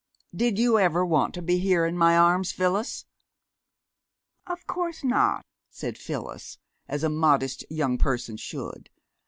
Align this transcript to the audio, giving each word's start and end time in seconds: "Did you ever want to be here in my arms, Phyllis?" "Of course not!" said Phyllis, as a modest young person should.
"Did 0.35 0.57
you 0.57 0.79
ever 0.79 1.05
want 1.05 1.35
to 1.35 1.43
be 1.43 1.59
here 1.59 1.85
in 1.85 1.95
my 1.95 2.17
arms, 2.17 2.51
Phyllis?" 2.51 3.05
"Of 4.47 4.65
course 4.65 5.03
not!" 5.03 5.45
said 5.69 5.95
Phyllis, 5.95 6.57
as 6.87 7.03
a 7.03 7.07
modest 7.09 7.63
young 7.69 7.99
person 7.99 8.35
should. 8.35 8.89